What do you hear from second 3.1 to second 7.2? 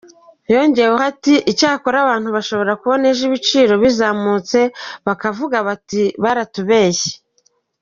ejo ibiciro bizamutse bakavuga bati ‘baratubeshye’.